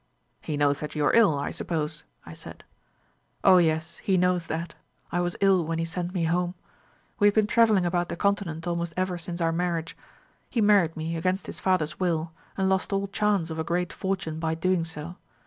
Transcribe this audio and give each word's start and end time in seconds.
"'He 0.41 0.57
knows 0.57 0.79
that 0.79 0.95
you 0.95 1.05
are 1.05 1.13
ill, 1.13 1.37
I 1.37 1.51
suppose?' 1.51 2.05
I 2.25 2.33
said. 2.33 2.63
"'O 3.43 3.59
yes, 3.59 3.97
he 3.99 4.17
knows 4.17 4.47
that. 4.47 4.73
I 5.11 5.19
was 5.19 5.35
ill 5.41 5.63
when 5.63 5.77
he 5.77 5.85
sent 5.85 6.11
me 6.11 6.23
home. 6.23 6.55
We 7.19 7.27
had 7.27 7.35
been 7.35 7.45
travelling 7.45 7.85
about 7.85 8.09
the 8.09 8.15
Continent 8.15 8.65
almost 8.65 8.95
ever 8.97 9.19
since 9.19 9.41
our 9.41 9.51
marriage. 9.51 9.95
He 10.49 10.59
married 10.59 10.97
me 10.97 11.15
against 11.17 11.45
his 11.45 11.59
father's 11.59 11.99
will, 11.99 12.31
and 12.57 12.67
lost 12.67 12.91
all 12.91 13.05
chance 13.09 13.51
of 13.51 13.59
a 13.59 13.63
great 13.63 13.93
fortune 13.93 14.39
by 14.39 14.55
doing 14.55 14.85
so. 14.85 15.17